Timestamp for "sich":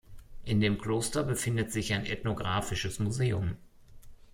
1.71-1.93